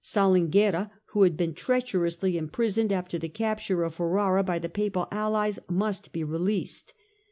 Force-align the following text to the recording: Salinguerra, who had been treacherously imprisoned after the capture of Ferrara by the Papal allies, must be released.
Salinguerra, 0.03 0.89
who 1.11 1.21
had 1.21 1.37
been 1.37 1.53
treacherously 1.53 2.35
imprisoned 2.35 2.91
after 2.91 3.19
the 3.19 3.29
capture 3.29 3.83
of 3.83 3.93
Ferrara 3.93 4.41
by 4.43 4.57
the 4.57 4.67
Papal 4.67 5.07
allies, 5.11 5.59
must 5.69 6.11
be 6.11 6.23
released. 6.23 6.95